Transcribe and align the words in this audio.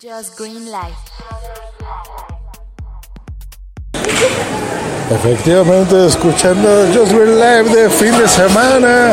Just 0.00 0.38
Green 0.38 0.70
Light. 0.70 0.94
Efectivamente, 5.10 6.06
escuchando 6.06 6.68
Just 6.94 7.12
Green 7.12 7.38
Live 7.40 7.64
de 7.74 7.90
fin 7.90 8.16
de 8.16 8.28
semana. 8.28 9.12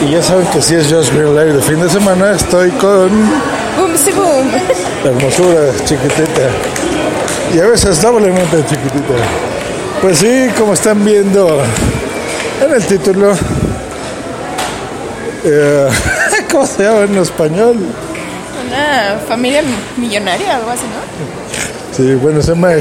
Y 0.00 0.12
ya 0.12 0.22
saben 0.22 0.46
que 0.48 0.62
si 0.62 0.74
es 0.76 0.92
Just 0.92 1.12
Green 1.12 1.34
Live 1.34 1.54
de 1.54 1.62
fin 1.62 1.80
de 1.80 1.88
semana, 1.90 2.32
estoy 2.32 2.70
con 2.72 3.08
Boom, 3.76 3.96
sí, 3.96 4.12
boom. 4.12 4.48
la 5.04 5.10
hermosura 5.10 5.72
chiquitita. 5.84 6.48
Y 7.54 7.58
a 7.60 7.66
veces 7.66 8.00
doblemente 8.00 8.58
chiquitita. 8.68 9.14
Pues 10.00 10.18
sí, 10.18 10.48
como 10.56 10.74
están 10.74 11.04
viendo 11.04 11.60
en 12.64 12.72
el 12.72 12.86
título. 12.86 13.32
eh, 15.44 15.88
¿Cómo 16.50 16.66
se 16.66 16.84
llama 16.84 17.00
en 17.02 17.16
español? 17.18 17.76
Una 18.68 19.18
familia 19.26 19.62
millonaria, 19.96 20.56
algo 20.56 20.70
así, 20.70 20.82
¿no? 20.84 21.96
Sí, 21.96 22.14
bueno, 22.14 22.42
se 22.42 22.52
llama 22.52 22.72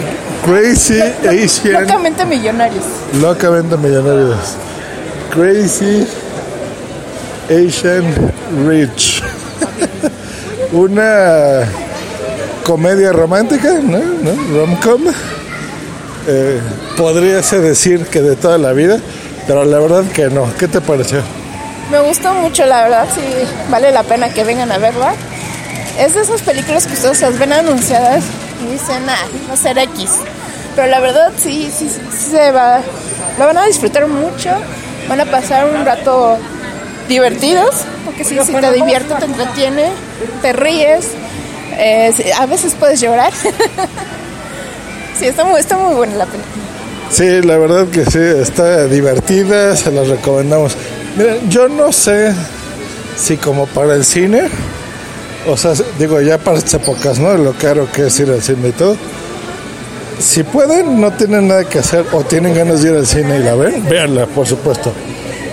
Crazy 0.45 1.01
Asian. 1.01 1.73
Locamente 1.81 2.25
millonarios. 2.25 2.83
Locamente 3.21 3.77
millonarios. 3.77 4.37
Crazy 5.33 6.05
Asian 7.49 8.03
Rich. 8.67 9.23
Una 10.73 11.65
comedia 12.63 13.13
romántica, 13.13 13.73
¿no? 13.81 13.97
¿No? 13.97 14.59
Rom-com. 14.59 15.01
Eh, 16.27 16.59
podríase 16.97 17.59
decir 17.59 18.05
que 18.07 18.21
de 18.21 18.35
toda 18.35 18.57
la 18.57 18.73
vida, 18.73 18.99
pero 19.47 19.63
la 19.63 19.79
verdad 19.79 20.03
que 20.13 20.29
no. 20.29 20.53
¿Qué 20.59 20.67
te 20.67 20.81
pareció? 20.81 21.21
Me 21.89 22.01
gustó 22.01 22.33
mucho, 22.33 22.65
la 22.65 22.83
verdad, 22.83 23.07
sí, 23.15 23.21
vale 23.71 23.93
la 23.93 24.03
pena 24.03 24.29
que 24.29 24.43
vengan 24.43 24.69
a 24.73 24.77
verla. 24.77 25.13
Es 25.97 26.13
de 26.13 26.21
esas 26.21 26.41
películas 26.41 26.85
que 26.85 26.93
ustedes 26.93 27.21
las 27.21 27.39
ven 27.39 27.53
anunciadas 27.53 28.23
y 28.63 28.73
dicen, 28.73 29.03
ah, 29.09 29.25
va 29.49 29.53
a 29.53 29.57
ser 29.57 29.77
X. 29.77 30.11
Pero 30.75 30.87
la 30.87 30.99
verdad, 30.99 31.31
sí, 31.37 31.71
sí, 31.75 31.89
sí, 31.89 31.99
sí 32.11 32.29
se 32.31 32.51
va, 32.51 32.81
la 33.39 33.45
van 33.45 33.57
a 33.57 33.65
disfrutar 33.65 34.07
mucho, 34.07 34.49
van 35.09 35.21
a 35.21 35.25
pasar 35.25 35.65
un 35.69 35.83
rato 35.83 36.37
divertidos, 37.07 37.83
porque 38.05 38.23
sí, 38.23 38.37
sí 38.45 38.53
te 38.53 38.71
divierte, 38.71 39.15
te 39.15 39.25
entretiene, 39.25 39.89
te 40.41 40.53
ríes, 40.53 41.07
eh, 41.77 42.13
a 42.37 42.45
veces 42.45 42.75
puedes 42.79 43.01
llorar. 43.01 43.33
sí, 45.19 45.25
está 45.25 45.43
muy, 45.45 45.59
está 45.59 45.77
muy 45.77 45.95
buena 45.95 46.15
la 46.15 46.25
película. 46.25 46.53
Sí, 47.09 47.41
la 47.41 47.57
verdad 47.57 47.87
que 47.87 48.05
sí, 48.05 48.19
está 48.19 48.85
divertida, 48.85 49.75
se 49.75 49.91
las 49.91 50.07
recomendamos. 50.09 50.75
Miren, 51.15 51.49
yo 51.49 51.67
no 51.69 51.91
sé 51.91 52.33
si 53.15 53.37
como 53.37 53.65
para 53.65 53.95
el 53.95 54.05
cine, 54.05 54.49
o 55.45 55.55
sea, 55.57 55.73
digo 55.99 56.19
ya 56.21 56.37
para 56.37 56.59
épocas, 56.59 57.19
¿no? 57.19 57.35
Lo 57.37 57.53
caro 57.53 57.87
que 57.91 58.07
es 58.07 58.19
ir 58.19 58.29
al 58.29 58.41
cine 58.41 58.69
y 58.69 58.71
todo. 58.71 58.97
Si 60.19 60.43
pueden, 60.43 60.99
no 60.99 61.11
tienen 61.11 61.47
nada 61.47 61.63
que 61.65 61.79
hacer 61.79 62.05
o 62.11 62.23
tienen 62.23 62.55
ganas 62.55 62.81
de 62.81 62.89
ir 62.89 62.95
al 62.95 63.05
cine 63.05 63.37
y 63.37 63.43
la 63.43 63.55
ven, 63.55 63.87
véanla, 63.87 64.25
por 64.25 64.47
supuesto. 64.47 64.91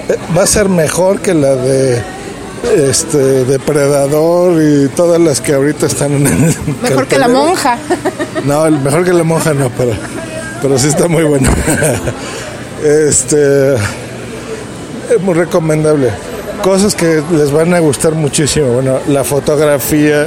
Eh, 0.09 0.17
Va 0.37 0.45
a 0.45 0.47
ser 0.47 0.69
mejor 0.69 1.21
que 1.21 1.35
la 1.35 1.55
de 1.55 2.03
este 2.77 3.45
Depredador 3.45 4.62
y 4.62 4.89
todas 4.89 5.21
las 5.21 5.41
que 5.43 5.53
ahorita 5.53 5.87
están 5.87 6.12
en 6.15 6.27
el 6.27 6.55
Mejor 6.83 7.07
que 7.07 7.19
la 7.19 7.29
monja. 7.29 7.79
No, 8.45 8.67
el 8.67 8.79
mejor 8.79 9.05
que 9.05 9.12
la 9.12 9.23
monja 9.23 9.55
no, 9.55 9.71
pero, 9.71 9.93
pero 10.61 10.79
sí 10.79 10.89
está 10.89 11.09
muy 11.09 11.25
bueno. 11.25 11.49
Este 12.83 13.75
es 13.75 15.21
muy 15.23 15.35
recomendable. 15.35 16.11
Cosas 16.62 16.94
que 16.94 17.22
les 17.33 17.52
van 17.52 17.74
a 17.74 17.78
gustar 17.80 18.12
muchísimo. 18.14 18.72
Bueno, 18.74 18.98
la 19.08 19.22
fotografía 19.24 20.27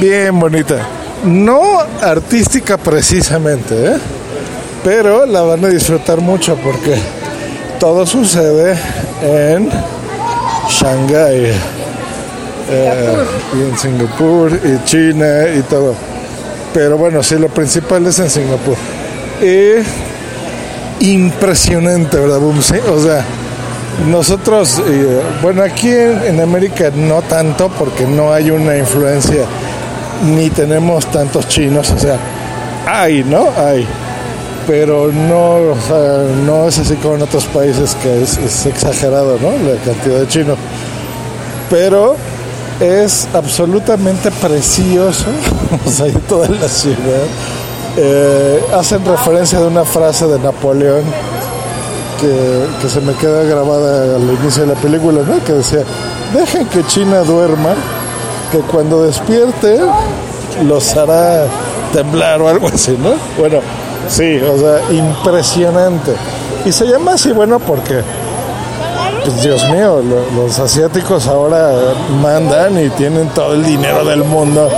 bien 0.00 0.38
bonita. 0.38 0.76
No 1.24 1.78
artística 2.00 2.76
precisamente, 2.76 3.92
¿eh? 3.92 3.96
pero 4.82 5.26
la 5.26 5.42
van 5.42 5.64
a 5.64 5.68
disfrutar 5.68 6.20
mucho 6.20 6.56
porque 6.56 6.96
todo 7.78 8.06
sucede 8.06 8.76
en 9.22 9.68
Shanghái. 10.68 11.52
eh, 12.70 13.14
y 13.54 13.70
en 13.70 13.78
Singapur 13.78 14.52
y 14.52 14.84
China 14.84 15.44
y 15.56 15.62
todo. 15.62 15.94
Pero 16.72 16.96
bueno, 16.96 17.22
sí, 17.22 17.36
lo 17.36 17.48
principal 17.48 18.06
es 18.06 18.18
en 18.18 18.30
Singapur. 18.30 18.76
Y 19.42 19.82
impresionante, 21.04 22.18
¿verdad, 22.18 22.38
Boom? 22.38 22.58
O 22.58 23.00
sea, 23.00 23.24
nosotros, 24.08 24.80
eh, 24.86 25.20
bueno, 25.42 25.62
aquí 25.62 25.90
en, 25.90 26.40
América 26.40 26.90
no 26.94 27.22
tanto 27.22 27.68
porque 27.68 28.06
no 28.06 28.32
hay 28.32 28.50
una 28.50 28.76
influencia 28.76 29.44
ni 30.34 30.50
tenemos 30.50 31.06
tantos 31.06 31.46
chinos, 31.48 31.90
o 31.90 31.98
sea, 31.98 32.18
hay, 32.86 33.22
¿no? 33.22 33.48
Hay. 33.56 33.86
Pero 34.66 35.12
no, 35.12 35.72
o 35.72 35.76
sea, 35.86 36.24
no 36.46 36.68
es 36.68 36.78
así 36.78 36.94
como 36.96 37.16
en 37.16 37.22
otros 37.22 37.44
países 37.46 37.94
que 37.96 38.22
es, 38.22 38.66
exagerado, 38.66 39.38
¿no? 39.40 39.50
La 39.50 39.78
cantidad 39.84 40.20
de 40.20 40.28
chinos. 40.28 40.58
Pero 41.68 42.16
es 42.80 43.28
absolutamente 43.34 44.30
precioso, 44.30 45.26
o 45.86 45.90
sea, 45.90 46.06
toda 46.28 46.48
la 46.48 46.68
ciudad. 46.68 46.96
Eh, 47.96 48.60
hacen 48.74 49.04
referencia 49.04 49.60
de 49.60 49.66
una 49.66 49.84
frase 49.84 50.26
de 50.26 50.38
Napoleón 50.38 51.02
que, 52.22 52.66
que 52.80 52.88
se 52.88 53.00
me 53.02 53.12
queda 53.14 53.42
grabada 53.42 54.16
al 54.16 54.22
inicio 54.40 54.62
de 54.66 54.74
la 54.74 54.80
película, 54.80 55.20
¿no? 55.26 55.44
Que 55.44 55.52
decía, 55.54 55.80
dejen 56.32 56.66
que 56.68 56.82
China 56.86 57.18
duerma, 57.20 57.74
que 58.50 58.58
cuando 58.60 59.02
despierte 59.02 59.80
los 60.64 60.96
hará 60.96 61.44
temblar 61.92 62.40
o 62.40 62.48
algo 62.48 62.68
así, 62.68 62.96
¿no? 63.02 63.14
Bueno, 63.38 63.58
sí, 64.08 64.38
o 64.40 64.56
sea, 64.58 64.80
impresionante. 64.96 66.12
Y 66.64 66.72
se 66.72 66.86
llama 66.86 67.14
así, 67.14 67.32
bueno, 67.32 67.58
porque 67.58 68.02
pues 69.24 69.42
Dios 69.42 69.68
mío, 69.70 70.00
lo- 70.02 70.42
los 70.42 70.58
asiáticos 70.58 71.26
ahora 71.26 71.70
mandan 72.20 72.82
y 72.84 72.88
tienen 72.90 73.28
todo 73.30 73.54
el 73.54 73.64
dinero 73.64 74.04
del 74.04 74.24
mundo 74.24 74.68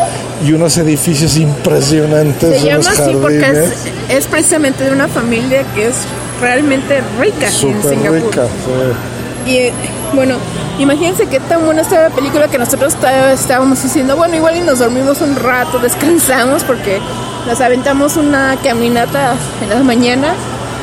y 0.45 0.53
unos 0.53 0.77
edificios 0.79 1.37
impresionantes, 1.37 2.61
Se 2.61 2.67
llama 2.67 2.81
unos 2.81 2.99
así 3.01 3.15
porque 3.21 3.65
es 4.11 4.27
precisamente 4.27 4.85
de 4.85 4.93
una 4.93 5.09
familia 5.09 5.63
que 5.75 5.89
es 5.89 5.95
realmente 6.41 7.03
rica 7.21 7.47
en 7.47 7.53
súper 7.53 7.91
Singapur. 7.95 8.13
ricas. 8.23 8.49
sí. 8.65 9.51
Y 9.51 9.57
eh, 9.59 9.73
bueno, 10.15 10.37
imagínense 10.79 11.27
qué 11.27 11.39
tan 11.39 11.65
buena 11.67 11.83
está 11.83 12.09
la 12.09 12.11
película 12.11 12.49
que 12.49 12.57
nosotros 12.59 12.95
está- 12.95 13.33
estábamos 13.33 13.83
diciendo, 13.83 14.17
bueno, 14.17 14.37
igual 14.37 14.57
y 14.57 14.61
nos 14.63 14.79
dormimos 14.79 15.21
un 15.21 15.37
rato, 15.37 15.79
descansamos 15.83 16.65
porque 16.65 16.99
nos 17.47 17.61
aventamos 17.61 18.17
una 18.17 18.57
caminata 18.65 19.35
en 19.63 19.69
la 19.71 19.83
mañana 19.83 20.29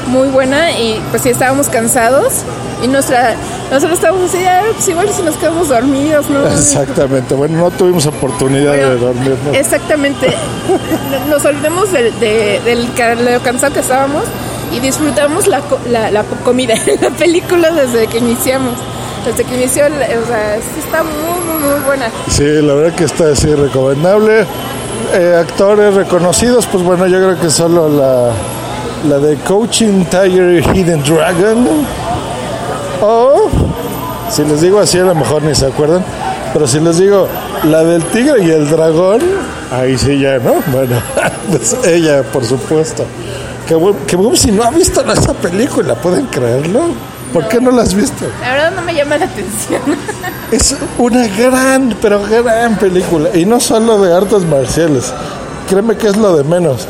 muy 0.08 0.28
buena 0.28 0.72
y 0.72 1.02
pues 1.10 1.24
sí 1.24 1.30
estábamos 1.30 1.70
cansados 1.70 2.34
y 2.84 2.88
nuestra 2.88 3.36
nosotros 3.72 3.94
estábamos 4.00 4.30
así, 4.30 4.44
"Ah, 4.46 4.62
pues 4.74 4.88
igual 4.90 5.08
si 5.16 5.22
nos 5.24 5.36
quedamos 5.38 5.70
dormidos, 5.70 6.30
¿no? 6.30 6.46
Exactamente, 6.52 7.34
bueno, 7.36 7.58
no 7.60 7.72
tuvimos 7.72 8.06
oportunidad 8.06 8.74
de 8.74 8.96
dormir. 8.98 9.36
¿no? 9.46 9.54
Exactamente. 9.58 10.28
Nos 11.30 11.46
olvidamos 11.46 11.92
de, 11.92 12.12
de- 12.12 12.60
del 12.66 12.88
lo 13.34 13.42
cansado 13.42 13.74
que 13.74 13.80
estábamos 13.80 14.24
y 14.72 14.80
disfrutamos 14.80 15.48
la, 15.48 15.62
la, 15.90 16.12
la 16.12 16.24
comida, 16.44 16.74
la 17.02 17.10
película 17.12 17.72
desde 17.72 18.08
que 18.08 18.18
iniciamos. 18.20 18.74
Desde 19.26 19.44
que 19.44 19.54
inició, 19.54 19.86
o 19.86 20.28
sea, 20.28 20.56
está 20.56 21.04
muy, 21.04 21.40
muy, 21.46 21.70
muy 21.70 21.80
buena. 21.86 22.08
Sí, 22.28 22.44
la 22.44 22.74
verdad 22.74 22.96
que 22.96 23.04
está 23.04 23.26
así 23.32 23.54
recomendable. 23.54 24.46
Eh, 25.14 25.36
actores 25.40 25.94
reconocidos, 25.94 26.66
pues 26.66 26.84
bueno, 26.84 27.06
yo 27.06 27.18
creo 27.20 27.40
que 27.40 27.52
solo 27.52 27.88
la, 27.88 28.32
la 29.08 29.20
de 29.20 29.36
Coaching 29.38 30.06
Tiger 30.06 30.64
Hidden 30.76 31.04
Dragon. 31.04 31.68
O, 33.02 33.50
si 34.32 34.44
les 34.44 34.62
digo 34.62 34.80
así, 34.80 34.98
a 35.00 35.04
lo 35.04 35.14
mejor 35.16 35.44
ni 35.44 35.54
se 35.54 35.68
acuerdan. 35.68 36.04
Pero 36.54 36.68
si 36.68 36.80
les 36.80 36.98
digo 36.98 37.28
la 37.66 37.84
del 37.84 38.04
tigre 38.06 38.44
y 38.44 38.50
el 38.50 38.70
dragón, 38.70 39.22
ahí 39.72 39.98
sí 39.98 40.20
ya, 40.20 40.38
¿no? 40.40 40.62
Bueno, 40.68 41.02
pues 41.50 41.76
ella, 41.86 42.24
por 42.24 42.46
supuesto. 42.46 43.06
Que, 43.68 43.76
que 44.08 44.38
si 44.38 44.52
no 44.52 44.64
ha 44.64 44.72
visto 44.72 45.02
esa 45.12 45.34
película, 45.34 45.96
¿pueden 45.96 46.26
creerlo? 46.28 46.90
¿Por 47.32 47.48
qué 47.48 47.62
no 47.62 47.72
la 47.72 47.84
has 47.84 47.94
visto? 47.94 48.26
La 48.42 48.52
verdad 48.52 48.72
no 48.76 48.82
me 48.82 48.94
llama 48.94 49.18
la 49.18 49.26
atención. 49.26 49.82
Es 50.52 50.76
una 50.98 51.28
gran, 51.28 51.96
pero 52.02 52.22
gran 52.24 52.78
película. 52.78 53.30
Y 53.34 53.46
no 53.46 53.62
solo 53.62 54.02
de 54.02 54.14
artes 54.14 54.44
marciales. 54.44 55.14
Créeme 55.70 55.96
que 55.96 56.10
es 56.10 56.18
lo 56.18 56.36
de 56.36 56.44
menos. 56.44 56.86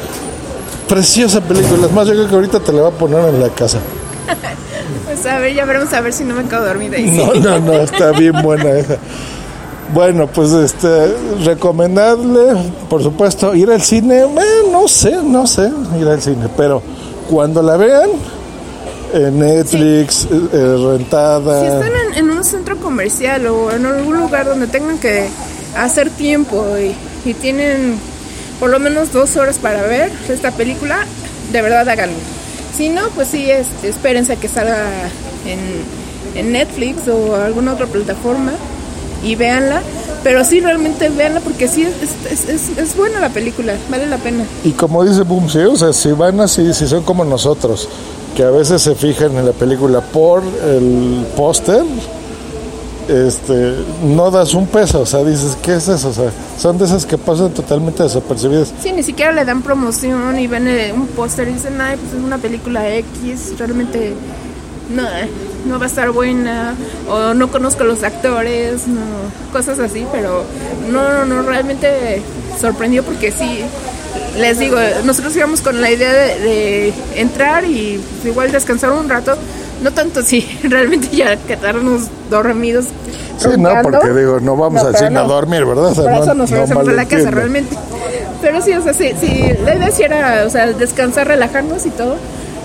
Preciosa 0.90 1.42
película. 1.42 1.86
Es 1.86 1.94
más, 1.94 2.08
yo 2.08 2.14
creo 2.14 2.28
que 2.28 2.36
ahorita 2.36 2.60
te 2.60 2.74
la 2.74 2.82
voy 2.82 2.92
a 2.92 2.98
poner 2.98 3.24
en 3.26 3.40
la 3.40 3.50
casa. 3.50 3.78
Pues 5.06 5.26
a 5.28 5.38
ver, 5.38 5.54
ya 5.54 5.66
veremos 5.66 5.94
a 5.94 6.02
ver 6.02 6.12
si 6.12 6.24
no 6.24 6.34
me 6.34 6.46
quedo 6.46 6.66
dormida. 6.66 6.98
Sí. 6.98 7.12
No, 7.12 7.34
no, 7.36 7.60
no, 7.60 7.74
está 7.74 8.12
bien 8.12 8.42
buena 8.42 8.72
esa. 8.72 8.98
Bueno, 9.94 10.28
pues 10.28 10.52
este, 10.52 11.14
recomendable, 11.44 12.72
por 12.90 13.04
supuesto, 13.04 13.54
ir 13.56 13.70
al 13.70 13.82
cine. 13.82 14.22
eh, 14.22 14.70
no 14.72 14.88
sé, 14.88 15.18
no 15.24 15.46
sé, 15.46 15.70
ir 16.00 16.08
al 16.08 16.22
cine. 16.22 16.48
Pero 16.56 16.82
cuando 17.30 17.62
la 17.62 17.78
vean, 17.78 18.10
en 19.14 19.40
Netflix, 19.40 20.26
eh, 20.32 20.42
eh, 20.54 20.78
rentada. 20.88 21.60
Si 21.62 21.68
están 21.68 21.92
en, 22.08 22.18
en 22.20 22.38
un 22.38 22.44
centro 22.44 22.78
comercial 22.78 23.46
o 23.48 23.72
en 23.72 23.86
algún 23.86 24.18
lugar 24.18 24.46
donde 24.46 24.68
tengan 24.68 24.98
que 24.98 25.28
hacer 25.76 26.10
tiempo 26.10 26.66
y 26.78 26.96
y 27.26 27.34
tienen 27.34 27.98
por 28.60 28.70
lo 28.70 28.80
menos 28.80 29.12
dos 29.12 29.36
horas 29.38 29.58
para 29.58 29.82
ver 29.84 30.12
esta 30.30 30.52
película, 30.52 31.06
de 31.52 31.62
verdad 31.62 31.88
háganlo. 31.88 32.16
Si 32.76 32.90
no, 32.90 33.10
pues 33.10 33.30
sí, 33.30 33.50
este, 33.50 33.90
espérense 33.90 34.34
a 34.34 34.36
que 34.38 34.48
salga 34.48 34.86
en, 35.46 36.40
en 36.40 36.52
Netflix 36.52 37.08
o 37.08 37.36
alguna 37.36 37.74
otra 37.74 37.88
plataforma 37.88 38.54
y 39.24 39.36
véanla. 39.36 39.82
Pero 40.24 40.44
sí, 40.44 40.60
realmente 40.60 41.10
véanla 41.10 41.40
porque 41.40 41.68
sí, 41.68 41.84
es, 41.84 42.48
es, 42.48 42.78
es, 42.78 42.96
buena 42.96 43.20
la 43.20 43.30
película, 43.30 43.74
vale 43.90 44.06
la 44.06 44.18
pena. 44.18 44.46
Y 44.64 44.72
como 44.72 45.04
dice 45.04 45.24
Boom, 45.24 45.50
sí, 45.50 45.60
o 45.60 45.76
sea, 45.76 45.94
si 45.94 46.12
van 46.12 46.40
así, 46.42 46.74
si 46.74 46.88
son 46.88 47.04
como 47.04 47.26
nosotros, 47.26 47.90
que 48.36 48.44
a 48.44 48.52
veces 48.52 48.84
se 48.84 48.94
fijan 48.94 49.36
en 49.36 49.48
la 49.48 49.52
película 49.52 50.02
por 50.02 50.44
el 50.64 51.26
póster, 51.36 51.84
este, 53.08 53.76
no 54.04 54.30
das 54.30 54.54
un 54.54 54.68
peso, 54.68 55.02
o 55.02 55.06
sea, 55.08 55.24
dices, 55.24 55.58
¿qué 55.62 55.76
es 55.76 55.88
eso? 55.88 56.10
O 56.10 56.14
sea, 56.14 56.32
son 56.58 56.78
de 56.78 56.86
esas 56.86 57.06
que 57.06 57.18
pasan 57.18 57.52
totalmente 57.52 58.04
desapercibidas. 58.04 58.74
Sí, 58.82 58.92
ni 58.92 59.02
siquiera 59.02 59.32
le 59.32 59.44
dan 59.44 59.64
promoción 59.64 60.40
y 60.40 60.46
ven 60.48 60.68
eh, 60.68 60.94
un 60.96 61.08
póster 61.08 61.48
y 61.50 61.54
dicen, 61.54 61.82
ay, 61.82 61.98
pues 61.98 62.14
es 62.14 62.24
una 62.24 62.38
película 62.38 62.88
X, 62.96 63.54
realmente 63.58 64.14
no, 64.94 65.04
no 65.66 65.80
va 65.80 65.86
a 65.86 65.88
estar 65.88 66.12
buena, 66.12 66.76
o 67.10 67.34
no 67.34 67.52
conozco 67.52 67.84
a 67.84 67.86
los 67.86 68.04
actores, 68.04 68.88
no, 68.88 69.02
cosas 69.52 69.80
así, 69.80 70.06
pero 70.12 70.44
no, 70.90 71.10
no, 71.10 71.26
no, 71.26 71.42
realmente 71.44 72.22
sorprendió 72.60 73.04
porque 73.04 73.32
sí, 73.32 73.62
les 74.38 74.60
digo, 74.60 74.78
nosotros 75.06 75.36
íbamos 75.36 75.62
con 75.62 75.82
la 75.82 75.92
idea 75.92 76.12
de, 76.12 76.40
de 76.40 76.94
entrar 77.16 77.66
y 77.66 78.02
pues, 78.22 78.32
igual 78.32 78.52
descansar 78.52 78.92
un 78.92 79.10
rato, 79.10 79.36
no 79.82 79.92
tanto 79.92 80.22
si 80.22 80.42
realmente 80.64 81.16
ya 81.16 81.36
quedarnos 81.36 82.08
dormidos. 82.30 82.86
Sí, 83.38 83.50
no, 83.58 83.72
porque 83.82 84.10
digo, 84.10 84.40
no 84.40 84.56
vamos 84.56 84.84
al 84.84 84.96
cine 84.96 85.18
a 85.18 85.24
dormir, 85.24 85.66
¿verdad? 85.66 85.86
O 85.86 85.96
sea, 85.96 86.04
Por 86.04 86.24
eso 86.24 86.34
nos 86.36 86.50
regresamos 86.52 86.88
a 86.88 86.92
la 86.92 87.06
casa 87.06 87.32
realmente. 87.32 87.76
Pero 88.40 88.62
sí, 88.62 88.74
o 88.74 88.84
sea, 88.84 88.94
sí, 88.94 89.14
sí, 89.20 89.52
la 89.64 89.76
idea 89.76 89.92
sí 89.92 90.04
era, 90.04 90.44
o 90.46 90.50
sea, 90.50 90.68
descansar, 90.68 91.28
relajarnos 91.28 91.86
y 91.86 91.90
todo 91.90 92.18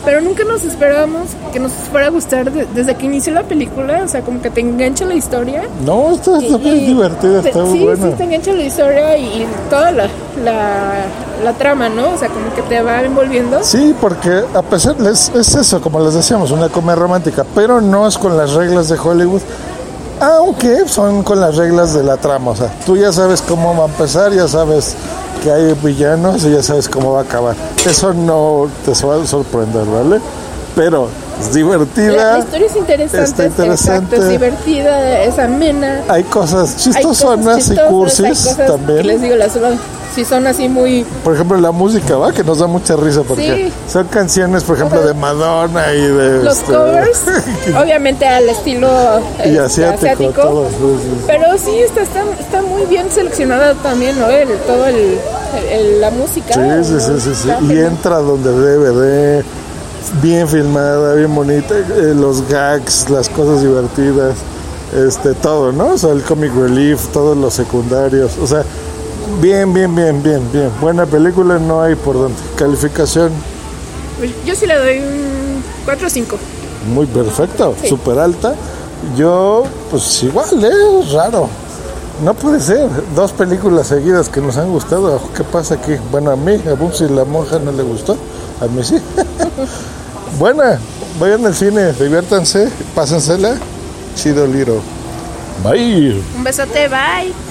pero 0.06 0.20
nunca 0.20 0.44
nos 0.44 0.62
esperábamos 0.62 1.30
que 1.52 1.58
nos 1.58 1.72
fuera 1.72 2.06
a 2.06 2.10
gustar 2.10 2.52
desde 2.52 2.94
que 2.94 3.06
inició 3.06 3.34
la 3.34 3.42
película, 3.42 4.02
o 4.04 4.08
sea, 4.08 4.20
como 4.20 4.40
que 4.40 4.50
te 4.50 4.60
engancha 4.60 5.04
la 5.04 5.14
historia. 5.14 5.64
No, 5.84 6.12
está, 6.12 6.38
está 6.38 6.58
muy 6.58 6.78
divertida, 6.78 7.40
está 7.40 7.58
muy 7.58 7.78
sí, 7.80 7.84
buena. 7.84 8.10
Sí, 8.10 8.14
te 8.16 8.22
engancha 8.22 8.52
la 8.52 8.62
historia 8.62 9.18
y, 9.18 9.44
toda 9.68 9.90
la, 9.90 10.08
la, 10.44 10.92
la, 11.42 11.52
trama, 11.54 11.88
¿no? 11.88 12.10
O 12.10 12.16
sea, 12.16 12.28
como 12.28 12.54
que 12.54 12.62
te 12.62 12.80
va 12.82 13.02
envolviendo. 13.02 13.64
Sí, 13.64 13.96
porque 14.00 14.44
a 14.54 14.62
pesar, 14.62 14.94
es, 15.10 15.28
es 15.34 15.54
eso, 15.56 15.80
como 15.80 15.98
les 15.98 16.14
decíamos, 16.14 16.52
una 16.52 16.68
comedia 16.68 16.94
romántica, 16.94 17.44
pero 17.52 17.80
no 17.80 18.06
es 18.06 18.16
con 18.16 18.36
las 18.36 18.52
reglas 18.52 18.88
de 18.88 18.96
Hollywood. 18.96 19.42
Aunque 20.20 20.86
son 20.86 21.24
con 21.24 21.40
las 21.40 21.56
reglas 21.56 21.94
de 21.94 22.04
la 22.04 22.16
trama, 22.16 22.52
o 22.52 22.56
sea, 22.56 22.72
tú 22.86 22.96
ya 22.96 23.12
sabes 23.12 23.42
cómo 23.42 23.76
va 23.76 23.82
a 23.82 23.88
empezar, 23.88 24.32
ya 24.32 24.46
sabes 24.46 24.94
que 25.42 25.50
hay 25.50 25.74
villanos 25.82 26.44
y 26.44 26.52
ya 26.52 26.62
sabes 26.62 26.88
cómo 26.88 27.12
va 27.12 27.20
a 27.20 27.22
acabar. 27.22 27.56
Eso 27.84 28.12
no 28.12 28.68
te 28.84 29.06
va 29.06 29.22
a 29.22 29.26
sorprender, 29.26 29.84
¿vale? 29.84 30.20
Pero 30.74 31.08
es 31.40 31.54
divertida. 31.54 32.34
La, 32.34 32.38
historia 32.38 32.66
es 32.66 32.76
interesante. 32.76 33.24
Está 33.24 33.46
interesante. 33.46 34.16
es 34.16 34.28
divertida, 34.28 35.22
es 35.22 35.38
amena. 35.38 36.02
Hay 36.08 36.24
cosas 36.24 36.76
chistosonas 36.76 37.70
y 37.70 37.76
cursis 37.88 38.56
también. 38.66 39.06
les 39.06 39.22
digo, 39.22 39.36
las 39.36 39.56
si 40.16 40.24
son 40.24 40.46
así 40.46 40.66
muy... 40.66 41.04
Por 41.22 41.34
ejemplo, 41.34 41.58
la 41.60 41.72
música, 41.72 42.16
¿va? 42.16 42.32
Que 42.32 42.42
nos 42.42 42.58
da 42.58 42.66
mucha 42.66 42.96
risa 42.96 43.20
porque 43.22 43.70
son 43.86 44.06
canciones, 44.06 44.64
por 44.64 44.76
ejemplo, 44.76 45.06
de 45.06 45.12
Madonna 45.12 45.92
y 45.92 46.00
de... 46.00 46.42
Los 46.42 46.56
este... 46.56 46.72
covers, 46.72 47.22
obviamente 47.78 48.26
al 48.26 48.48
estilo 48.48 48.88
y 49.44 49.58
este, 49.58 49.84
asiático. 49.84 50.68
pero 51.26 51.58
sí, 51.58 51.80
está, 51.80 52.00
está, 52.00 52.22
está, 52.40 52.62
muy 52.62 52.86
bien 52.86 53.10
seleccionada 53.10 53.74
también, 53.74 54.18
¿no? 54.18 54.26
El, 54.30 54.48
todo 54.60 54.86
el, 54.86 55.18
el, 55.70 56.00
la 56.00 56.10
música. 56.10 56.54
Sí, 56.54 56.94
sí, 56.94 56.98
sí, 56.98 57.20
sí, 57.20 57.30
sí. 57.34 57.74
Y 57.74 57.78
entra 57.78 58.16
donde 58.16 58.52
debe 58.52 58.90
de... 58.92 59.44
Bien 60.22 60.48
filmada, 60.48 61.14
bien 61.14 61.34
bonita, 61.34 61.74
eh, 61.76 62.14
los 62.14 62.48
gags, 62.48 63.10
las 63.10 63.28
cosas 63.28 63.60
divertidas, 63.60 64.36
este, 64.96 65.34
todo, 65.34 65.72
¿no? 65.72 65.88
O 65.88 65.98
sea, 65.98 66.12
el 66.12 66.22
comic 66.22 66.54
relief, 66.54 67.08
todos 67.08 67.36
los 67.36 67.52
secundarios, 67.52 68.38
o 68.40 68.46
sea, 68.46 68.62
Bien, 69.40 69.72
bien, 69.72 69.94
bien, 69.94 70.22
bien, 70.22 70.40
bien. 70.52 70.70
Buena 70.80 71.04
película, 71.04 71.58
no 71.58 71.82
hay 71.82 71.94
por 71.94 72.14
dónde. 72.14 72.38
Calificación. 72.56 73.30
Pues 74.18 74.30
yo 74.44 74.54
sí 74.54 74.66
le 74.66 74.76
doy 74.76 74.98
un 74.98 75.62
4 75.84 76.06
o 76.06 76.10
5. 76.10 76.36
Muy 76.94 77.06
perfecto, 77.06 77.74
sí. 77.80 77.88
súper 77.88 78.18
alta. 78.18 78.54
Yo, 79.16 79.64
pues 79.90 80.22
igual, 80.22 80.64
¿eh? 80.64 81.00
es 81.02 81.12
raro. 81.12 81.48
No 82.24 82.32
puede 82.34 82.60
ser. 82.60 82.88
Dos 83.14 83.32
películas 83.32 83.88
seguidas 83.88 84.28
que 84.28 84.40
nos 84.40 84.56
han 84.56 84.70
gustado. 84.70 85.20
¿Qué 85.36 85.44
pasa 85.44 85.74
aquí? 85.74 85.96
Bueno, 86.10 86.30
a 86.30 86.36
mí, 86.36 86.60
a 86.66 86.72
Bumsy 86.72 87.08
la 87.08 87.24
monja 87.24 87.58
no 87.58 87.72
le 87.72 87.82
gustó. 87.82 88.16
A 88.60 88.66
mí 88.66 88.82
sí. 88.82 88.96
Buena. 90.38 90.78
Vayan 91.20 91.46
al 91.46 91.54
cine, 91.54 91.92
diviértanse, 91.92 92.70
pásensela. 92.94 93.56
Chido 94.14 94.46
Liro. 94.46 94.80
Bye. 95.62 96.22
Un 96.36 96.44
besote, 96.44 96.88
bye. 96.88 97.45